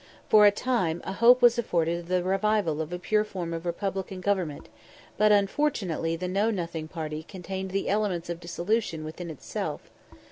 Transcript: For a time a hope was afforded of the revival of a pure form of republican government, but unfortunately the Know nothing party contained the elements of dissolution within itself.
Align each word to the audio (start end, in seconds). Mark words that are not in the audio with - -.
For 0.29 0.47
a 0.47 0.51
time 0.51 1.01
a 1.03 1.13
hope 1.13 1.43
was 1.43 1.59
afforded 1.59 1.99
of 1.99 2.07
the 2.07 2.23
revival 2.23 2.81
of 2.81 2.91
a 2.91 2.97
pure 2.97 3.23
form 3.23 3.53
of 3.53 3.67
republican 3.67 4.19
government, 4.19 4.67
but 5.15 5.31
unfortunately 5.31 6.15
the 6.15 6.27
Know 6.27 6.49
nothing 6.49 6.87
party 6.87 7.21
contained 7.21 7.69
the 7.69 7.87
elements 7.87 8.27
of 8.27 8.39
dissolution 8.39 9.03
within 9.03 9.29
itself. 9.29 9.91